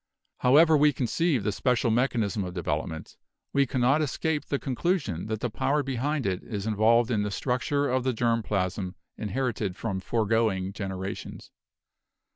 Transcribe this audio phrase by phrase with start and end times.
[0.39, 3.17] However we conceive the special mechanism of development,
[3.53, 7.29] we cannot escape the con clusion that the power behind it is involved in the
[7.29, 11.51] struc ture of the germ plasm inherited from foregoing genera tions.